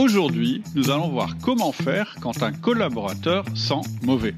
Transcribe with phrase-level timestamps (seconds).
[0.00, 4.34] Aujourd'hui, nous allons voir comment faire quand un collaborateur sent mauvais.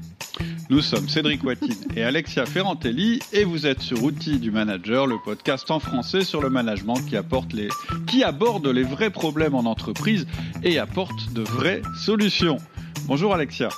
[0.69, 5.15] Nous sommes Cédric Watine et Alexia Ferrantelli et vous êtes sur Outils du Manager, le
[5.23, 7.69] podcast en français sur le management qui, apporte les,
[8.07, 10.27] qui aborde les vrais problèmes en entreprise
[10.63, 12.57] et apporte de vraies solutions.
[13.05, 13.69] Bonjour Alexia.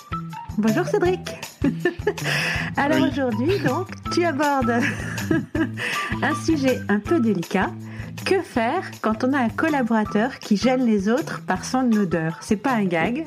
[0.58, 1.20] Bonjour Cédric.
[2.78, 4.82] Alors aujourd'hui, donc, tu abordes
[6.24, 7.70] un sujet un peu délicat.
[8.24, 12.38] Que faire quand on a un collaborateur qui gêne les autres par son odeur?
[12.42, 13.26] C'est pas un gag?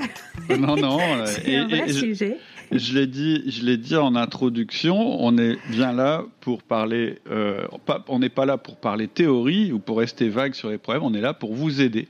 [0.59, 0.99] Non, non.
[1.27, 2.39] C'est un vrai sujet.
[2.71, 5.23] Je l'ai dit, je l'ai dit en introduction.
[5.23, 7.19] On est bien là pour parler.
[7.31, 10.79] Euh, pas, on n'est pas là pour parler théorie ou pour rester vague sur les
[10.79, 11.05] problèmes.
[11.05, 12.09] On est là pour vous aider.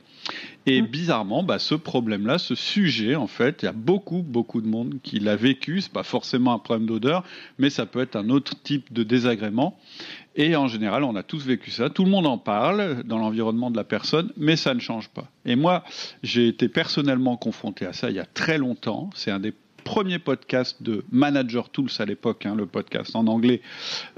[0.67, 4.67] Et bizarrement, bah, ce problème-là, ce sujet, en fait, il y a beaucoup, beaucoup de
[4.67, 5.81] monde qui l'a vécu.
[5.81, 7.25] C'est pas forcément un problème d'odeur,
[7.59, 9.79] mais ça peut être un autre type de désagrément.
[10.41, 11.91] Et en général, on a tous vécu ça.
[11.91, 15.29] Tout le monde en parle dans l'environnement de la personne, mais ça ne change pas.
[15.45, 15.83] Et moi,
[16.23, 19.11] j'ai été personnellement confronté à ça il y a très longtemps.
[19.17, 19.53] C'est un des
[19.89, 23.63] premier podcast de Manager Tools à l'époque, hein, le podcast en anglais,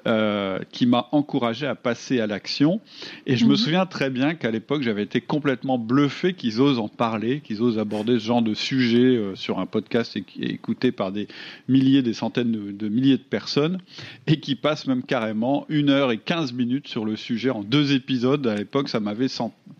[0.08, 2.80] euh, qui m'a encouragé à passer à l'action.
[3.24, 3.56] Et je me mhm.
[3.56, 7.78] souviens très bien qu'à l'époque, j'avais été complètement bluffé qu'ils osent en parler, qu'ils osent
[7.78, 11.28] aborder ce genre de sujet euh, sur un podcast écouté par des
[11.68, 13.78] milliers, des centaines de, de, milliers de personnes,
[14.26, 17.92] et qui passent même carrément une heure et quinze minutes sur le sujet en deux
[17.92, 18.44] épisodes.
[18.48, 19.28] À l'époque, ça m'avait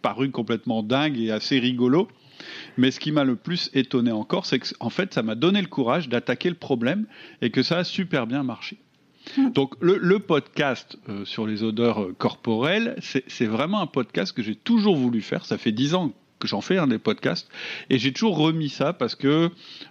[0.03, 2.07] paru complètement dingue et assez rigolo.
[2.77, 5.69] Mais ce qui m'a le plus étonné encore, c'est qu'en fait, ça m'a donné le
[5.69, 7.07] courage d'attaquer le problème
[7.43, 8.79] et que ça a super bien marché.
[9.37, 9.51] Hmm.
[9.51, 14.55] Donc le, podcast euh, sur les odeurs euh, corporelles, c'est vraiment un podcast que j'ai
[14.55, 15.45] toujours voulu faire.
[15.45, 17.51] Ça fait dix ans que j'en fais un des podcasts
[17.91, 19.51] et j'ai toujours remis ça parce que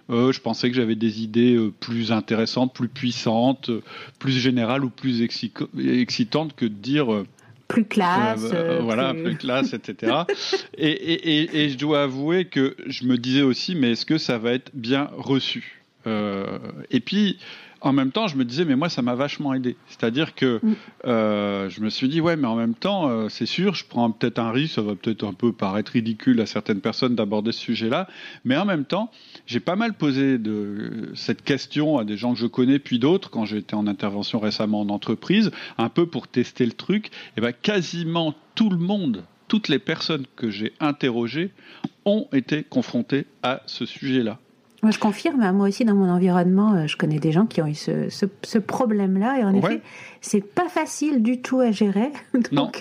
[0.10, 3.70] euh, je pensais que j'avais des idées plus intéressantes, plus puissantes,
[4.18, 7.24] plus générales ou plus excitantes que de dire
[7.70, 8.44] plus classe.
[8.52, 9.38] Euh, euh, voilà, plus...
[9.38, 10.24] classe, etc.
[10.78, 14.38] et, et, et, je dois avouer que je me disais aussi, mais est-ce que ça
[14.38, 15.82] va être bien reçu?
[16.08, 16.60] Euh,
[16.92, 17.38] Et puis,
[17.82, 19.76] en même temps, je me disais, mais moi, ça m'a vachement aidé.
[19.88, 20.76] C'est-à-dire que mm.
[21.06, 24.12] euh, je me suis dit, ouais, mais en même temps, euh, c'est sûr, je prends
[24.12, 27.60] peut-être un risque, ça va peut-être un peu paraître ridicule à certaines personnes d'aborder ce
[27.60, 28.08] sujet-là,
[28.46, 29.12] mais en même temps,
[29.46, 33.30] j'ai pas mal posé de, cette question à des gens que je connais, puis d'autres,
[33.30, 37.54] quand j'étais en intervention récemment en entreprise, un peu pour tester le truc, et ben
[37.54, 41.52] quasiment tout le monde, toutes les personnes que j'ai interrogées
[42.06, 44.40] ont été confrontées à ce sujet-là.
[44.82, 47.62] Moi, je confirme, hein, moi aussi dans mon environnement, euh, je connais des gens qui
[47.62, 49.82] ont eu ce, ce, ce problème-là, et en effet,
[50.22, 52.12] c'est pas facile du tout à gérer.
[52.34, 52.72] Donc, non.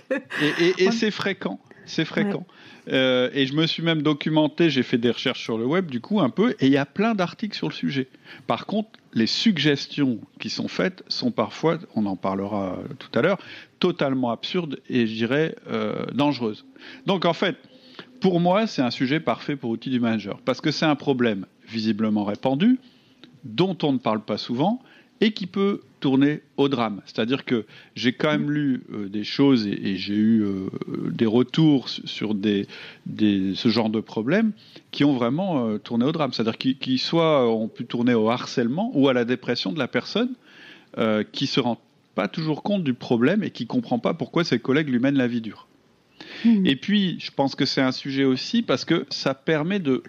[0.41, 2.47] Et, et, et c'est fréquent, c'est fréquent.
[2.91, 6.01] Euh, et je me suis même documenté, j'ai fait des recherches sur le web, du
[6.01, 8.09] coup, un peu, et il y a plein d'articles sur le sujet.
[8.47, 13.39] Par contre, les suggestions qui sont faites sont parfois, on en parlera tout à l'heure,
[13.79, 16.65] totalement absurdes et je dirais euh, dangereuses.
[17.07, 17.57] Donc en fait,
[18.21, 21.47] pour moi, c'est un sujet parfait pour outils du manager, parce que c'est un problème
[21.69, 22.79] visiblement répandu,
[23.45, 24.81] dont on ne parle pas souvent,
[25.21, 27.03] et qui peut tourner au drame.
[27.07, 27.65] C'est-à-dire que
[27.97, 30.69] j'ai quand même lu euh, des choses et, j'ai eu euh,
[31.11, 32.67] des retours sur des,
[33.17, 34.53] ce genre de problèmes
[34.93, 36.33] qui ont vraiment euh, tourné au drame.
[36.33, 40.31] C'est-à-dire qu'ils soit ont pu tourner au harcèlement ou à la dépression de la personne
[41.33, 41.79] qui se rend
[42.17, 45.29] pas toujours compte du problème et qui comprend pas pourquoi ses collègues lui mènent la
[45.29, 45.69] vie dure.
[46.45, 46.67] Hmm.
[46.67, 50.03] Et puis, je pense que c'est un sujet aussi parce que ça permet de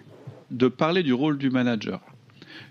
[0.50, 2.00] de parler du rôle du manager,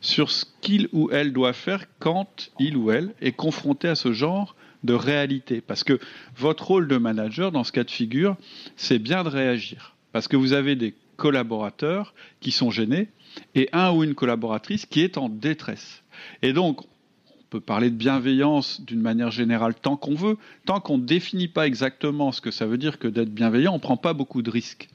[0.02, 4.14] sur ce qu'il ou elle doit faire quand il ou elle est confronté à ce
[4.14, 5.62] genre de réalité.
[5.62, 6.00] Parce que
[6.38, 8.38] votre rôle de manager, dans ce cas de figure,
[8.76, 9.96] c'est bien de réagir.
[10.12, 13.10] Parce que vous avez des collaborateurs qui sont gênés
[13.56, 16.02] et un ou une collaboratrice qui est en détresse.
[16.42, 20.98] Et donc, on peut parler de bienveillance d'une manière générale tant qu'on veut, tant qu'on
[20.98, 23.98] ne définit pas exactement ce que ça veut dire que d'être bienveillant, on ne prend
[23.98, 24.90] pas beaucoup de risques.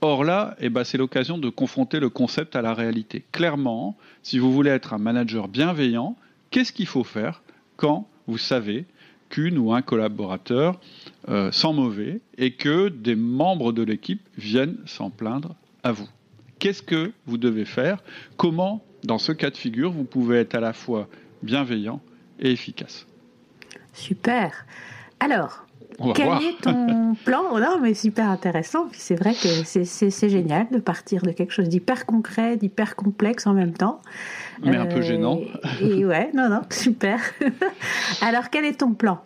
[0.00, 3.24] Or là, eh ben, c'est l'occasion de confronter le concept à la réalité.
[3.32, 6.16] Clairement, si vous voulez être un manager bienveillant,
[6.50, 7.42] qu'est-ce qu'il faut faire
[7.76, 8.86] quand vous savez
[9.28, 10.80] qu'une ou un collaborateur
[11.28, 16.08] euh, sent mauvais et que des membres de l'équipe viennent s'en plaindre à vous?
[16.60, 18.02] Qu'est-ce que vous devez faire?
[18.36, 21.08] Comment, dans ce cas de figure, vous pouvez être à la fois
[21.42, 22.00] bienveillant
[22.38, 23.06] et efficace?
[23.92, 24.64] Super.
[25.20, 25.66] Alors,
[26.14, 28.88] quel est ton plan oh Non, mais super intéressant.
[28.92, 33.54] c'est vrai que c'est génial de partir de quelque chose d'hyper concret, d'hyper complexe en
[33.54, 34.00] même temps.
[34.62, 35.40] Mais un peu gênant.
[35.80, 37.20] Et, ouais, non, non, super.
[38.20, 39.20] Alors, quel est ton plan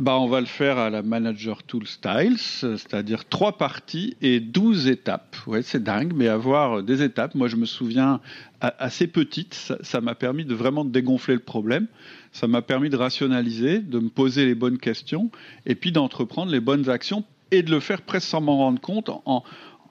[0.00, 4.88] bah, on va le faire à la Manager Tool Styles, c'est-à-dire trois parties et douze
[4.88, 5.36] étapes.
[5.46, 8.20] Ouais, c'est dingue, mais avoir des étapes, moi je me souviens
[8.60, 11.86] assez petite, ça m'a permis de vraiment dégonfler le problème,
[12.34, 15.30] ça m'a permis de rationaliser, de me poser les bonnes questions
[15.64, 19.08] et puis d'entreprendre les bonnes actions et de le faire presque sans m'en rendre compte
[19.08, 19.44] en,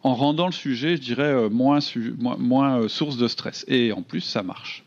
[0.03, 1.79] en rendant le sujet, je dirais, moins,
[2.19, 3.63] moins source de stress.
[3.69, 4.83] Et en plus, ça marche.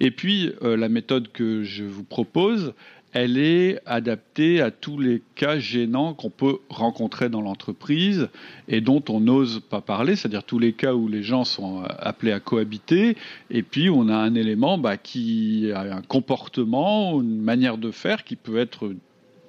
[0.00, 2.74] Et puis, la méthode que je vous propose,
[3.12, 8.28] elle est adaptée à tous les cas gênants qu'on peut rencontrer dans l'entreprise
[8.68, 12.32] et dont on n'ose pas parler, c'est-à-dire tous les cas où les gens sont appelés
[12.32, 13.16] à cohabiter,
[13.50, 18.24] et puis on a un élément bah, qui a un comportement, une manière de faire
[18.24, 18.94] qui peut être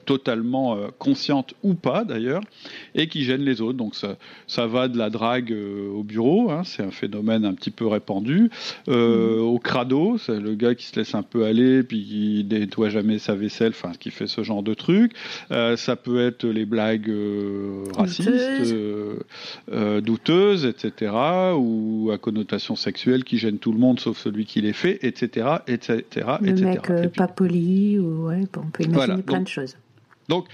[0.06, 2.42] totalement euh, consciente ou pas d'ailleurs,
[2.96, 3.78] et qui gêne les autres.
[3.78, 4.18] Donc ça,
[4.48, 7.88] ça va de la drague euh, au bureau, hein, c'est un phénomène un petit peu
[7.88, 8.50] répandu,
[8.88, 9.42] euh, mmh.
[9.42, 13.20] au crado, c'est le gars qui se laisse un peu aller, puis qui nettoie jamais
[13.20, 15.14] sa vaisselle, enfin qui fait ce genre de truc.
[15.50, 17.12] ça peut être les blagues
[17.96, 18.76] racistes,
[20.02, 21.12] douteuses, etc.,
[21.56, 25.48] ou à connotation sexuelle qui gênent tout le monde sauf celui qui les fait, etc.,
[25.68, 26.04] etc.,
[26.42, 29.76] le mec pas poli, ou ouais, on peut imaginer plein de choses.
[30.30, 30.48] Donc,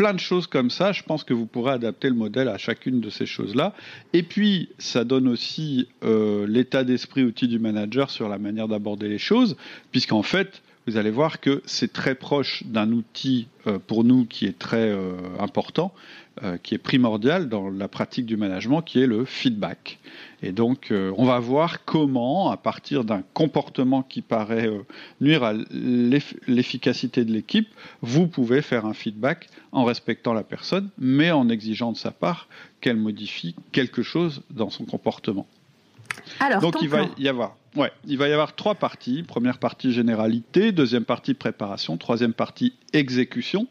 [0.00, 3.00] plein de choses comme ça, je pense que vous pourrez adapter le modèle à chacune
[3.00, 3.74] de ces choses-là.
[4.14, 9.08] Et puis, ça donne aussi euh, l'état d'esprit outil du manager sur la manière d'aborder
[9.08, 9.56] les choses,
[9.92, 14.46] puisqu'en fait, vous allez voir que c'est très proche d'un outil euh, pour nous qui
[14.46, 15.92] est très euh, important,
[16.42, 19.98] euh, qui est primordial dans la pratique du management, qui est le feedback.
[20.42, 24.70] Et donc, on va voir comment, à partir d'un comportement qui paraît
[25.20, 27.68] nuire à l'efficacité de l'équipe,
[28.00, 32.48] vous pouvez faire un feedback en respectant la personne, mais en exigeant de sa part
[32.80, 35.46] qu'elle modifie quelque chose dans son comportement.
[36.38, 39.22] Alors, donc, il va y avoir Ouais, il va y avoir trois parties.
[39.22, 43.68] Première partie généralité, deuxième partie préparation, troisième partie exécution.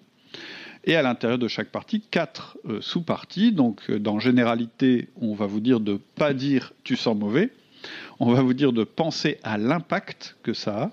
[0.90, 3.52] Et à l'intérieur de chaque partie, quatre euh, sous-parties.
[3.52, 7.52] Donc euh, dans généralité, on va vous dire de pas dire tu sens mauvais.
[8.20, 10.90] On va vous dire de penser à l'impact que ça a.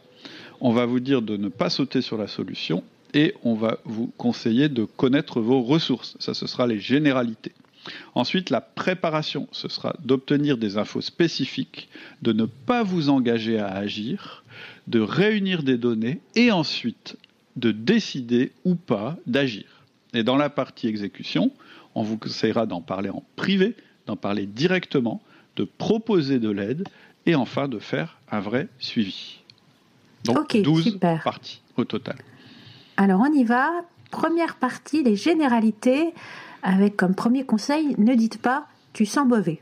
[0.61, 2.85] On va vous dire de ne pas sauter sur la solution.
[3.15, 6.15] Et on va vous conseiller de connaître vos ressources.
[6.21, 7.53] Ça, ce sera les généralités.
[8.15, 11.89] Ensuite, la préparation, ce sera d'obtenir des infos spécifiques,
[12.21, 14.45] de ne pas vous engager à agir,
[14.89, 17.17] de réunir des données et ensuite
[17.57, 19.75] de décider ou pas d'agir.
[20.17, 21.53] Et dans la partie exécution,
[21.95, 23.77] on vous conseillera d'en parler en privé,
[24.07, 25.21] d'en parler directement,
[25.57, 26.89] de proposer de l'aide
[27.27, 29.41] et enfin de faire un vrai suivi.
[30.25, 32.17] Donc 12 parties au total.
[32.97, 33.71] Alors on y va.
[34.11, 36.15] Première partie, les généralités
[36.62, 39.61] avec comme premier conseil, ne dites pas tu sens mauvais.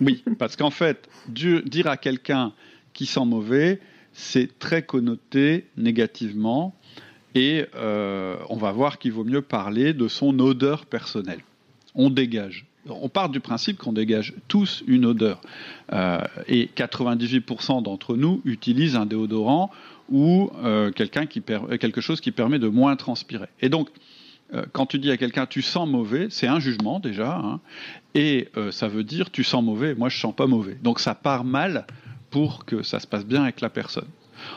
[0.00, 2.52] Oui, parce qu'en fait, dire à quelqu'un
[2.92, 3.80] qui sent mauvais,
[4.12, 6.76] c'est très connoté négativement
[7.34, 11.40] et euh, on va voir qu'il vaut mieux parler de son odeur personnelle.
[11.94, 12.66] On dégage.
[12.88, 15.40] On part du principe qu'on dégage tous une odeur.
[15.92, 19.70] Euh, et 98% d'entre nous utilisent un déodorant
[20.08, 23.46] ou euh, quelque chose qui permet de moins transpirer.
[23.60, 23.88] Et donc,
[24.72, 27.60] quand tu dis à quelqu'un tu sens mauvais, c'est un jugement déjà, hein,
[28.16, 30.76] et ça veut dire tu sens mauvais, moi je sens pas mauvais.
[30.82, 31.86] Donc ça part mal
[32.30, 34.08] pour que ça se passe bien avec la personne.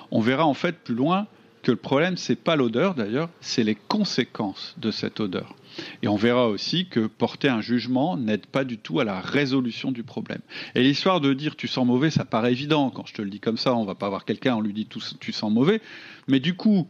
[0.09, 1.27] On verra en fait plus loin
[1.63, 5.55] que le problème c'est pas l'odeur d'ailleurs, c'est les conséquences de cette odeur.
[6.03, 9.91] Et on verra aussi que porter un jugement n'aide pas du tout à la résolution
[9.91, 10.41] du problème.
[10.75, 12.91] Et l'histoire de dire tu sens mauvais, ça paraît évident.
[12.91, 14.87] Quand je te le dis comme ça, on va pas voir quelqu'un, on lui dit
[15.19, 15.81] tu sens mauvais.
[16.27, 16.87] Mais du coup,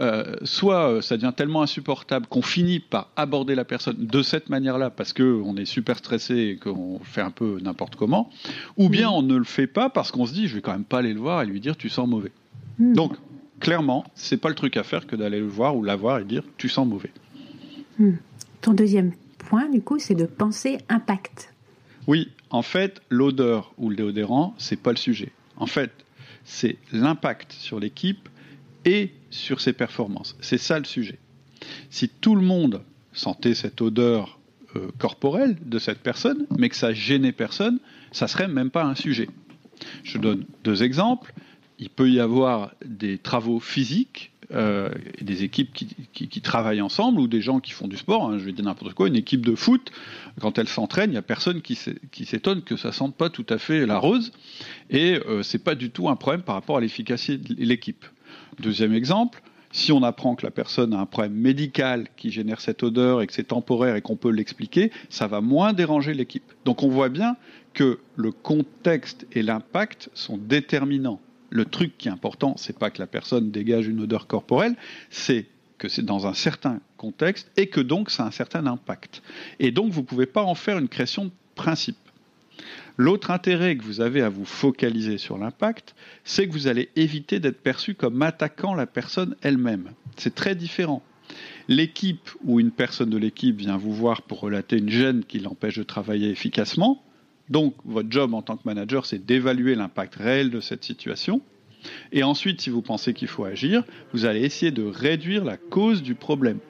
[0.00, 4.48] euh, soit euh, ça devient tellement insupportable qu'on finit par aborder la personne de cette
[4.48, 8.30] manière-là parce qu'on est super stressé et qu'on fait un peu n'importe comment,
[8.78, 10.84] ou bien on ne le fait pas parce qu'on se dit je vais quand même
[10.84, 12.32] pas aller le voir et lui dire tu sens mauvais.
[12.78, 12.94] Hmm.
[12.94, 13.12] Donc
[13.62, 16.24] clairement, c'est pas le truc à faire que d'aller le voir ou la voir et
[16.24, 17.12] dire tu sens mauvais.
[17.98, 18.16] Hmm.
[18.60, 21.54] Ton deuxième point, du coup, c'est de penser impact.
[22.06, 25.30] Oui, en fait, l'odeur ou le déodorant, c'est pas le sujet.
[25.56, 25.92] En fait,
[26.44, 28.28] c'est l'impact sur l'équipe
[28.84, 30.36] et sur ses performances.
[30.40, 31.18] C'est ça le sujet.
[31.90, 34.40] Si tout le monde sentait cette odeur
[34.74, 37.78] euh, corporelle de cette personne, mais que ça gênait personne,
[38.10, 39.28] ça serait même pas un sujet.
[40.02, 41.32] Je donne deux exemples.
[41.82, 44.88] Il peut y avoir des travaux physiques, euh,
[45.20, 48.30] des équipes qui, travaillent ensemble ou des gens qui font du sport.
[48.30, 49.08] Hein, je vais dire n'importe quoi.
[49.08, 49.90] Une équipe de foot,
[50.40, 51.74] quand elle s'entraîne, il n'y a personne qui
[52.24, 54.30] s'étonne que ça sente pas tout à fait la rose.
[54.90, 58.06] Et euh, c'est pas du tout un problème par rapport à l'efficacité de l'équipe.
[58.60, 62.84] Deuxième exemple, si on apprend que la personne a un problème médical qui génère cette
[62.84, 66.44] odeur et que c'est temporaire et qu'on peut l'expliquer, ça va moins déranger l'équipe.
[66.64, 67.36] Donc on voit bien
[67.74, 71.20] que le contexte et l'impact sont déterminants.
[71.52, 74.74] Le truc qui est important, c'est pas que la personne dégage une odeur corporelle,
[75.10, 75.44] c'est
[75.76, 79.22] que c'est dans un certain contexte et que donc ça a un certain impact.
[79.60, 81.98] Et donc vous ne pouvez pas en faire une création de principe.
[82.96, 85.94] L'autre intérêt que vous avez à vous focaliser sur l'impact,
[86.24, 89.90] c'est que vous allez éviter d'être perçu comme attaquant la personne elle-même.
[90.16, 91.02] C'est très différent.
[91.68, 95.76] l'équipe ou une personne de l'équipe vient vous voir pour relater une gêne qui l'empêche
[95.76, 97.02] de travailler efficacement.
[97.52, 101.42] Donc, votre job en tant que manager, c'est d'évaluer l'impact réel de cette situation.
[102.10, 106.02] Et ensuite, si vous pensez qu'il faut agir, vous allez essayer de réduire la cause
[106.02, 106.60] du problème.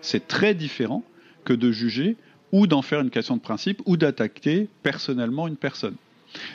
[0.00, 1.04] C'est très différent
[1.44, 2.16] que de juger
[2.52, 5.96] ou d'en faire une question de principe ou d'attaquer personnellement une personne.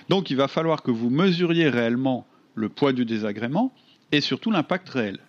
[0.09, 2.25] Donc il va falloir que vous mesuriez réellement
[2.55, 3.71] le poids du désagrément
[4.11, 5.19] et surtout l'impact réel.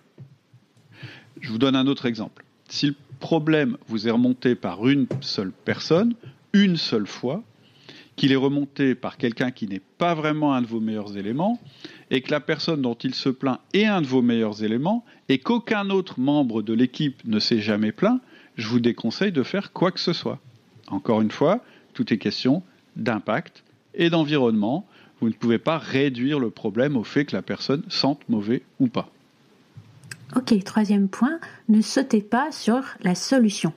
[1.42, 2.42] Je vous donne un autre exemple.
[2.70, 6.14] Si le problème vous est remonté par une seule personne,
[6.54, 7.44] une seule fois,
[8.16, 11.60] qu'il est remonté par quelqu'un qui n'est pas vraiment un de vos meilleurs éléments,
[12.10, 15.38] et que la personne dont il se plaint est un de vos meilleurs éléments, et
[15.38, 18.20] qu'aucun autre membre de l'équipe ne s'est jamais plaint,
[18.56, 20.40] je vous déconseille de faire quoi que ce soit.
[20.88, 22.62] Encore une fois, tout est question
[22.96, 24.86] d'impact et d'environnement.
[25.20, 28.86] Vous ne pouvez pas réduire le problème au fait que la personne sente mauvais ou
[28.86, 29.10] pas.
[30.34, 33.72] Ok, troisième point, ne sautez pas sur la solution.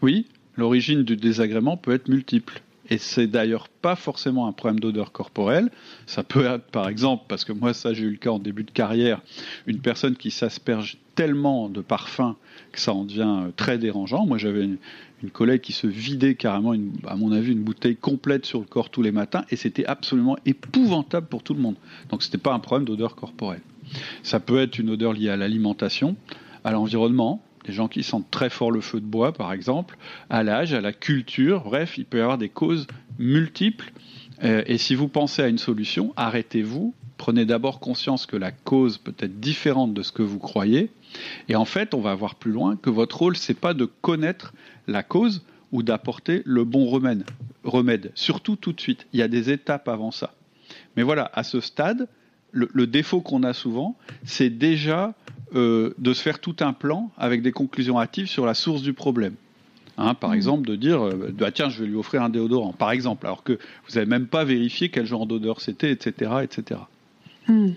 [0.00, 0.26] Oui,
[0.56, 2.62] l'origine du désagrément peut être multiple.
[2.90, 5.70] Et c'est d'ailleurs pas forcément un problème d'odeur corporelle.
[6.06, 8.64] Ça peut être, par exemple, parce que moi, ça, j'ai eu le cas en début
[8.64, 9.20] de carrière,
[9.66, 12.36] une personne qui s'asperge tellement de parfum
[12.72, 14.26] que ça en devient très dérangeant.
[14.26, 14.78] Moi, j'avais une,
[15.32, 16.74] collègue qui se vidait carrément,
[17.06, 20.36] à mon avis, une bouteille complète sur le corps tous les matins, et c'était absolument
[20.46, 21.76] épouvantable pour tout le monde.
[22.10, 23.60] Donc ce n'était pas un problème d'odeur corporelle.
[24.24, 26.16] Ça peut être une odeur liée à l'alimentation,
[26.64, 29.96] à l'environnement, des gens qui sentent très fort le feu de bois, par exemple,
[30.30, 32.86] à l'âge, à la culture, bref, il peut y avoir des causes
[33.18, 33.92] multiples.
[34.42, 38.98] Euh, et si vous pensez à une solution, arrêtez-vous, prenez d'abord conscience que la cause
[38.98, 40.90] peut être différente de ce que vous croyez,
[41.48, 44.52] et en fait, on va voir plus loin que votre rôle, c'est pas de connaître
[44.86, 47.24] la cause ou d'apporter le bon remède,
[47.64, 49.06] remède, surtout tout de suite.
[49.12, 50.34] Il y a des étapes avant ça.
[50.96, 52.08] Mais voilà, à ce stade,
[52.52, 55.14] le, défaut qu'on a souvent, c'est déjà
[55.54, 58.92] euh, de se faire tout un plan avec des conclusions hâtives sur la source du
[58.92, 59.34] problème.
[59.98, 60.34] Hein, par mmh.
[60.34, 63.42] exemple, de dire euh, bah, tiens, je vais lui offrir un déodorant, par exemple, alors
[63.42, 66.30] que vous n'avez même pas vérifié quel genre d'odeur c'était, etc.
[66.42, 66.80] etc.
[67.48, 67.72] Mmh.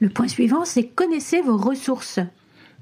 [0.00, 2.20] Le point suivant, c'est connaissez vos ressources.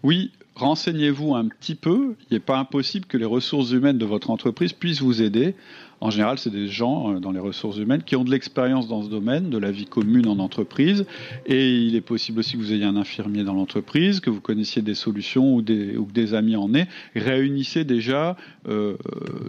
[0.03, 2.15] Oui, renseignez-vous un petit peu.
[2.31, 5.55] Il n'est pas impossible que les ressources humaines de votre entreprise puissent vous aider.
[6.03, 9.05] En général, c'est des gens euh, dans les ressources humaines qui ont de l'expérience dans
[9.05, 11.07] ce domaine, de la vie commune en entreprise.
[11.47, 14.83] Et il est possible aussi que vous ayez un infirmier dans l'entreprise, que vous connaissiez
[14.83, 16.89] des solutions ou, des, que des amis en aient.
[17.15, 18.37] Réunissez déjà
[18.69, 18.97] euh,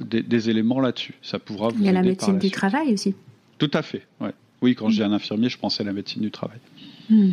[0.06, 1.16] des, éléments là-dessus.
[1.24, 3.16] Ça pourra vous Il y a la médecine du travail aussi.
[3.58, 4.06] Tout à fait.
[4.62, 6.60] Oui, quand je dis un infirmier, je pensais à la médecine du travail.
[7.10, 7.32] Hmm.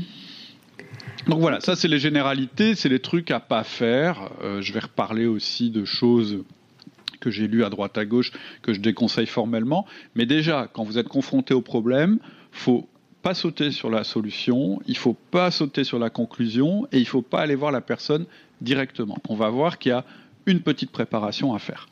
[1.26, 4.30] Donc voilà, ça c'est les généralités, c'est les trucs à pas faire.
[4.42, 6.38] Euh, je vais reparler aussi de choses
[7.20, 9.86] que j'ai lues à droite à gauche que je déconseille formellement.
[10.14, 12.18] Mais déjà, quand vous êtes confronté au problème,
[12.50, 12.88] faut
[13.22, 17.22] pas sauter sur la solution, il faut pas sauter sur la conclusion et il faut
[17.22, 18.26] pas aller voir la personne
[18.60, 19.18] directement.
[19.28, 20.04] On va voir qu'il y a
[20.46, 21.88] une petite préparation à faire.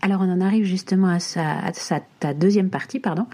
[0.00, 3.26] Alors on en arrive justement à, sa, ta deuxième partie, pardon,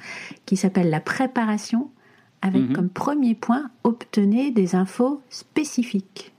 [0.45, 1.91] qui s'appelle la préparation
[2.43, 2.73] avec mhm.
[2.73, 6.33] comme premier point obtenez des infos spécifiques.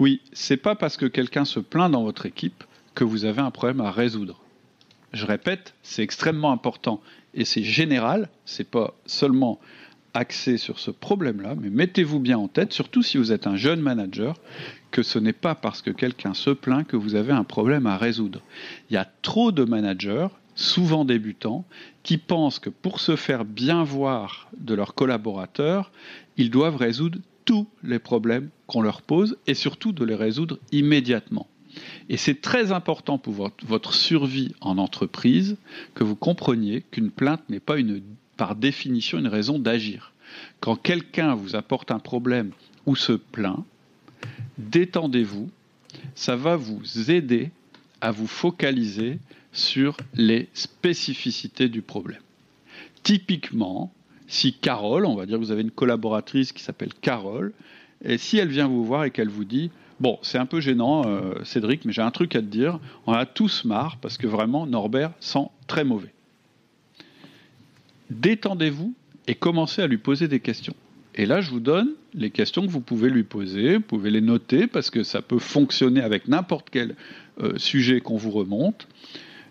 [0.00, 3.50] Oui, c'est pas parce que quelqu'un se plaint dans votre équipe que vous avez un
[3.50, 4.40] problème à résoudre.
[5.12, 7.00] Je répète, c'est extrêmement important
[7.34, 9.58] et c'est général, c'est pas seulement
[10.14, 13.80] axé sur ce problème-là, mais mettez-vous bien en tête, surtout si vous êtes un jeune
[13.80, 14.36] manager,
[14.90, 17.96] que ce n'est pas parce que quelqu'un se plaint que vous avez un problème à
[17.96, 18.40] résoudre.
[18.88, 20.26] Il y a trop de managers
[20.60, 21.64] souvent débutants,
[22.02, 25.90] qui pensent que pour se faire bien voir de leurs collaborateurs,
[26.36, 31.48] ils doivent résoudre tous les problèmes qu'on leur pose et surtout de les résoudre immédiatement.
[32.10, 35.56] Et c'est très important pour votre survie en entreprise
[35.94, 37.76] que vous compreniez qu'une plainte n'est pas
[38.36, 40.12] par définition une raison d'agir.
[40.58, 42.50] Quand quelqu'un vous apporte un problème
[42.84, 43.64] ou se plaint,
[44.58, 45.50] détendez-vous,
[46.16, 47.52] ça va vous aider
[48.00, 49.20] à vous focaliser
[49.52, 52.22] sur les spécificités du problème.
[53.04, 53.92] Typiquement,
[54.26, 57.52] si Carole, on va dire que vous avez une collaboratrice qui s'appelle Carole,
[58.04, 61.06] et si elle vient vous voir et qu'elle vous dit Bon, c'est un peu gênant,
[61.06, 62.80] euh, Cédric, mais j'ai un truc à te dire.
[63.06, 66.12] On a tous marre parce que vraiment, Norbert sent très mauvais.
[68.08, 68.94] Détendez-vous
[69.26, 70.74] et commencez à lui poser des questions.
[71.14, 73.76] Et là, je vous donne les questions que vous pouvez lui poser.
[73.76, 76.96] Vous pouvez les noter parce que ça peut fonctionner avec n'importe quel
[77.40, 78.88] euh, sujet qu'on vous remonte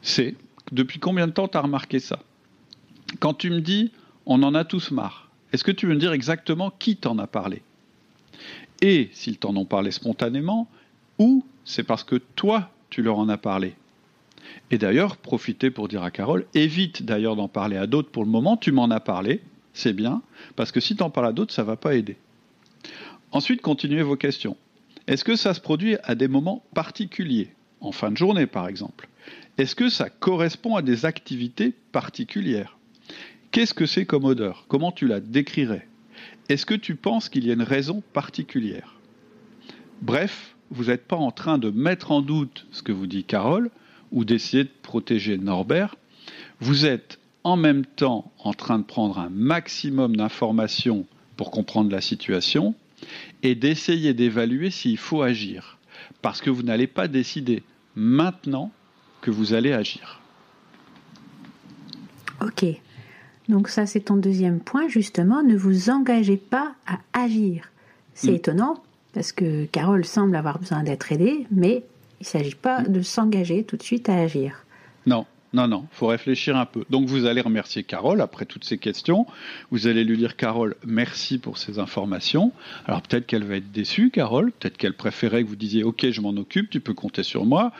[0.02, 0.36] c'est
[0.72, 2.20] depuis combien de temps tu as remarqué ça?
[3.20, 3.92] Quand tu me dis
[4.26, 7.28] on en a tous marre, est-ce que tu veux me dire exactement qui t'en a
[7.28, 7.62] parlé?
[8.82, 10.68] Et s'ils t'en ont parlé spontanément,
[11.18, 13.76] ou c'est parce que toi tu leur en as parlé.
[14.72, 18.30] Et d'ailleurs, profitez pour dire à Carole, évite d'ailleurs d'en parler à d'autres pour le
[18.30, 19.42] moment, tu m'en as parlé,
[19.74, 20.22] c'est bien,
[20.56, 22.18] parce que si tu en parles à d'autres, ça ne va pas aider.
[23.32, 24.58] Ensuite, continuez vos questions.
[25.08, 27.50] Est-ce que ça se produit à des moments particuliers,
[27.82, 29.10] en fin de journée par exemple?
[29.58, 32.78] Est-ce que ça correspond à des activités particulières?
[33.52, 34.66] Qu'est-ce que c'est comme odeur?
[34.68, 35.89] Comment tu la décrirais?
[36.50, 38.96] Est-ce que tu penses qu'il y a une raison particulière?
[40.02, 43.70] Bref, vous n'êtes pas en train de mettre en doute ce que vous dit Carole
[44.12, 45.96] ou d'essayer de protéger Norbert.
[46.60, 51.06] Vous êtes en même temps en train de prendre un maximum d'informations
[51.38, 52.74] pour comprendre la situation
[53.44, 55.78] et d'essayer d'évaluer s'il faut agir.
[56.24, 57.62] Parce que vous n'allez pas décider
[57.96, 58.72] maintenant
[59.22, 60.20] que vous allez agir.
[62.42, 62.66] Ok.
[63.50, 65.44] Donc ça, c'est ton deuxième point, justement.
[65.44, 67.72] Ne vous engagez pas à agir.
[68.14, 68.36] C'est mm.
[68.36, 71.84] étonnant parce que Carole semble avoir besoin d'être aidée, mais
[72.20, 74.66] il ne s'agit pas de s'engager tout de suite à agir.
[75.08, 76.86] Non, non, non, il faut réfléchir un peu.
[76.92, 79.26] Donc vous allez remercier Carole après toutes ces questions.
[79.72, 82.52] Vous allez lui dire Carole, merci pour ces informations.
[82.86, 84.52] Alors peut-être qu'elle va être déçue, Carole.
[84.52, 87.72] Peut-être qu'elle préférait que vous disiez Ok, je m'en occupe, tu peux compter sur moi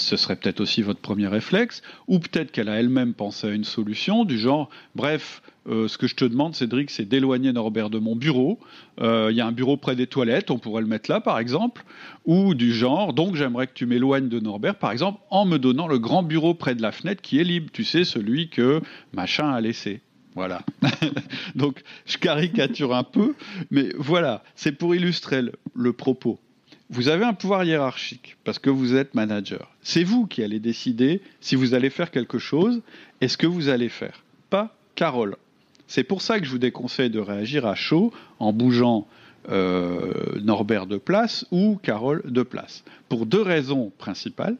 [0.00, 3.64] ce serait peut-être aussi votre premier réflexe, ou peut-être qu'elle a elle-même pensé à une
[3.64, 7.98] solution du genre, bref, euh, ce que je te demande, Cédric, c'est d'éloigner Norbert de
[7.98, 8.60] mon bureau.
[9.00, 11.38] Euh, il y a un bureau près des toilettes, on pourrait le mettre là, par
[11.38, 11.84] exemple,
[12.24, 15.88] ou du genre, donc j'aimerais que tu m'éloignes de Norbert, par exemple, en me donnant
[15.88, 18.80] le grand bureau près de la fenêtre qui est libre, tu sais, celui que
[19.12, 20.02] machin a laissé.
[20.36, 20.60] Voilà.
[21.54, 23.34] donc je caricature un peu,
[23.70, 25.42] mais voilà, c'est pour illustrer
[25.74, 26.38] le propos.
[26.88, 29.70] Vous avez un pouvoir hiérarchique parce que vous êtes manager.
[29.82, 32.80] C'est vous qui allez décider si vous allez faire quelque chose
[33.20, 35.36] et ce que vous allez faire, pas Carole.
[35.88, 39.06] C'est pour ça que je vous déconseille de réagir à chaud en bougeant
[39.48, 42.84] euh, Norbert de place ou Carole de place.
[43.08, 44.56] Pour deux raisons principales.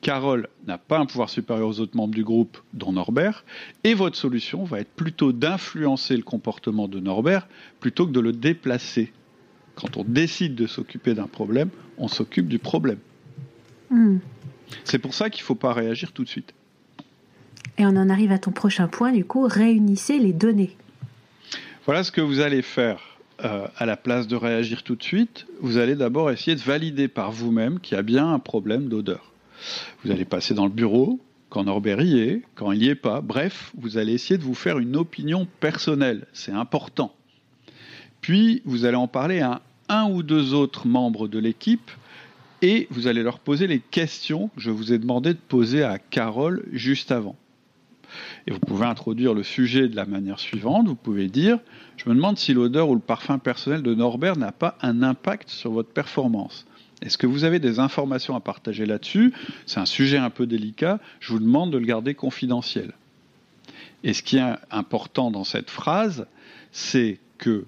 [0.00, 3.44] Carole n'a pas un pouvoir supérieur aux autres membres du groupe, dont Norbert,
[3.84, 7.46] et votre solution va être plutôt d'influencer le comportement de Norbert
[7.80, 9.12] plutôt que de le déplacer
[9.80, 12.98] quand on décide de s'occuper d'un problème, on s'occupe du problème.
[13.90, 14.18] Hmm.
[14.84, 16.54] C'est pour ça qu'il ne faut pas réagir tout de suite.
[17.78, 20.76] Et on en arrive à ton prochain point, du coup, réunissez les données.
[21.86, 23.00] Voilà ce que vous allez faire.
[23.42, 27.08] Euh, à la place de réagir tout de suite, vous allez d'abord essayer de valider
[27.08, 29.32] par vous-même qu'il y a bien un problème d'odeur.
[30.04, 33.22] Vous allez passer dans le bureau, quand Norbert y est, quand il n'y est pas.
[33.22, 36.26] Bref, vous allez essayer de vous faire une opinion personnelle.
[36.34, 37.14] C'est important.
[38.20, 41.90] Puis, vous allez en parler à un ou deux autres membres de l'équipe
[42.62, 45.98] et vous allez leur poser les questions que je vous ai demandé de poser à
[45.98, 47.36] Carole juste avant.
[48.46, 50.86] Et vous pouvez introduire le sujet de la manière suivante.
[50.86, 51.58] Vous pouvez dire,
[51.96, 55.48] je me demande si l'odeur ou le parfum personnel de Norbert n'a pas un impact
[55.48, 56.66] sur votre performance.
[57.02, 59.32] Est-ce que vous avez des informations à partager là-dessus?
[59.66, 61.00] C'est un sujet un peu délicat.
[61.20, 62.92] Je vous demande de le garder confidentiel.
[64.04, 66.26] Et ce qui est important dans cette phrase,
[66.72, 67.64] c'est que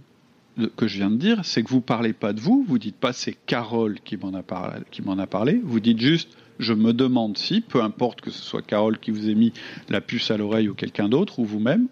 [0.76, 3.12] que je viens de dire, c'est que vous parlez pas de vous, vous dites pas
[3.12, 8.20] c'est Carole qui m'en a parlé, vous dites juste je me demande si, peu importe
[8.20, 9.52] que ce soit Carole qui vous ait mis
[9.88, 11.88] la puce à l'oreille ou quelqu'un d'autre ou vous-même,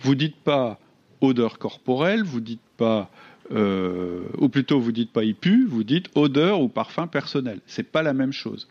[0.00, 0.78] vous dites pas
[1.20, 3.10] odeur corporelle, vous dites pas
[3.52, 7.60] euh, ou plutôt vous dites pas il pue, vous dites odeur ou parfum personnel.
[7.66, 8.68] C'est pas la même chose.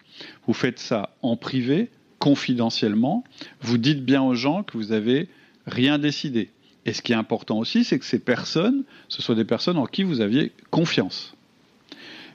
[0.48, 3.24] Vous faites ça en privé, confidentiellement.
[3.62, 5.28] Vous dites bien aux gens que vous avez
[5.66, 6.50] rien décidé.
[6.90, 9.86] Et ce qui est important aussi, c'est que ces personnes, ce soient des personnes en
[9.86, 11.36] qui vous aviez confiance.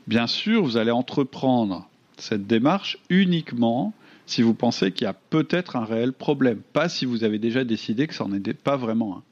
[0.07, 1.89] Bien sûr, vous allez entreprendre
[2.19, 3.93] cette démarche uniquement
[4.27, 7.65] si vous pensez qu'il y a peut-être un réel problème, pas si vous avez déjà
[7.65, 9.23] décidé que ça n'en était pas vraiment un.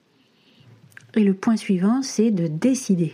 [1.21, 3.13] Et le point suivant, c'est de décider.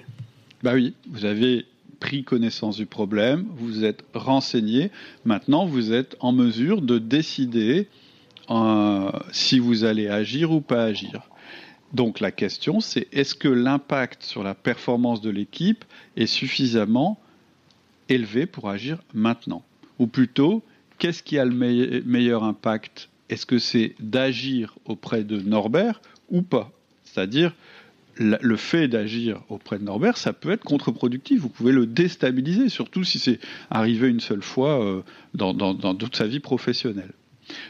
[0.63, 1.67] Bah oui, vous avez
[2.01, 4.91] pris connaissance du problème, vous êtes renseigné,
[5.27, 7.87] maintenant vous êtes en mesure de décider
[8.49, 11.29] euh, si vous allez agir ou pas agir.
[11.93, 15.85] Donc la question, c'est est-ce que l'impact sur la performance de l'équipe
[16.17, 17.19] est suffisamment
[18.09, 19.63] élevé pour agir maintenant?
[19.99, 20.63] Ou plutôt,
[20.99, 23.09] qu'est-ce qui a le meilleur impact?
[23.31, 26.71] Est-ce que c'est d'agir auprès de Norbert ou pas?
[27.05, 27.55] C'est-à-dire,
[28.19, 31.41] le fait d'agir auprès de Norbert, ça peut être contre-productif.
[31.41, 33.39] Vous pouvez le déstabiliser, surtout si c'est
[33.71, 35.03] arrivé une seule fois euh,
[35.35, 37.13] dans toute sa vie professionnelle.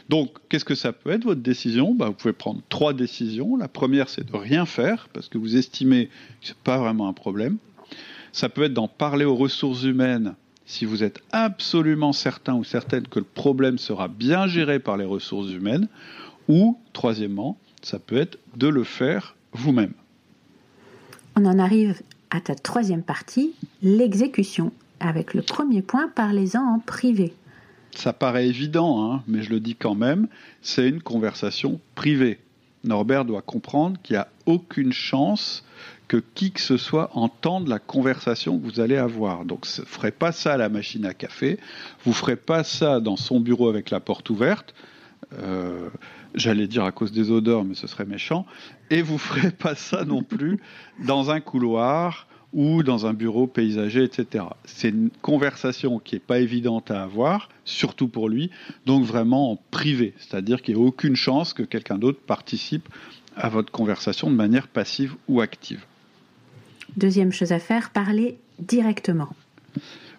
[0.09, 1.93] Donc, qu'est-ce que ça peut être votre décision?
[1.93, 3.55] Bah, Vous pouvez prendre trois décisions.
[3.55, 7.07] La première, c'est de rien faire, parce que vous estimez que ce n'est pas vraiment
[7.07, 7.57] un problème.
[8.31, 13.07] Ça peut être d'en parler aux ressources humaines si vous êtes absolument certain ou certaine
[13.07, 15.87] que le problème sera bien géré par les ressources humaines.
[16.47, 19.93] Ou, troisièmement, ça peut être de le faire vous-même.
[21.35, 24.71] On en arrive à ta troisième partie, l'exécution.
[24.99, 27.33] Avec le premier point, parlez-en en privé
[27.95, 30.27] ça paraît évident, hein, mais je le dis quand même,
[30.61, 32.39] c'est une conversation privée.
[32.83, 35.65] Norbert doit comprendre qu'il n'y a aucune chance
[36.07, 39.45] que qui que ce soit entende la conversation que vous allez avoir.
[39.45, 41.59] Donc, ne ferez pas ça à la machine à café,
[42.03, 44.73] vous ne ferez pas ça dans son bureau avec la porte ouverte.
[45.33, 45.89] Euh,
[46.33, 48.45] j'allais dire à cause des odeurs, mais ce serait méchant.
[48.89, 50.59] Et vous ne ferez pas ça non plus
[51.05, 54.45] dans un couloir ou dans un bureau paysager, etc.
[54.65, 58.49] C'est une conversation qui n'est pas évidente à avoir, surtout pour lui,
[58.85, 62.89] donc vraiment en privé, c'est-à-dire qu'il n'y a aucune chance que quelqu'un d'autre participe
[63.35, 65.85] à votre conversation de manière passive ou active.
[66.97, 69.29] Deuxième chose à faire, parler directement.